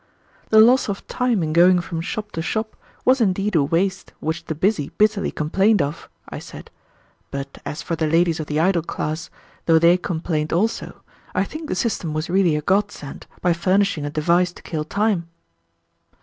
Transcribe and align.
"The 0.49 0.59
loss 0.59 0.89
of 0.89 1.05
time 1.07 1.43
in 1.43 1.53
going 1.53 1.79
from 1.79 2.01
shop 2.01 2.31
to 2.31 2.41
shop 2.41 2.75
was 3.05 3.21
indeed 3.21 3.53
a 3.53 3.63
waste 3.63 4.13
which 4.19 4.43
the 4.45 4.55
busy 4.55 4.89
bitterly 4.97 5.29
complained 5.29 5.79
of," 5.79 6.09
I 6.27 6.39
said; 6.39 6.71
"but 7.29 7.59
as 7.67 7.83
for 7.83 7.95
the 7.95 8.07
ladies 8.07 8.39
of 8.39 8.47
the 8.47 8.59
idle 8.59 8.81
class, 8.81 9.29
though 9.67 9.77
they 9.77 9.97
complained 9.97 10.51
also, 10.53 11.03
I 11.35 11.43
think 11.43 11.69
the 11.69 11.75
system 11.75 12.15
was 12.15 12.31
really 12.31 12.55
a 12.55 12.63
godsend 12.63 13.27
by 13.41 13.53
furnishing 13.53 14.03
a 14.03 14.09
device 14.09 14.51
to 14.53 14.63
kill 14.63 14.85
time." 14.85 15.29